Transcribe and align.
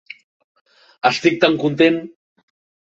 Estic 1.11 1.39
tan 1.45 1.61
content! 1.67 2.05